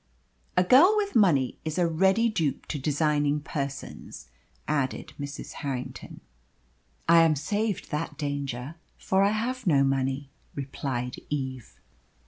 "A 0.57 0.63
girl 0.63 0.95
with 0.97 1.15
money 1.15 1.59
is 1.63 1.77
a 1.77 1.85
ready 1.85 2.27
dupe 2.27 2.65
to 2.69 2.79
designing 2.79 3.39
persons," 3.39 4.29
added 4.67 5.13
Mrs. 5.19 5.51
Harrington. 5.61 6.21
"I 7.07 7.21
am 7.21 7.35
saved 7.35 7.91
that 7.91 8.17
danger, 8.17 8.77
for 8.97 9.21
I 9.21 9.29
have 9.29 9.67
no 9.67 9.83
money," 9.83 10.31
replied 10.55 11.17
Eve. 11.29 11.77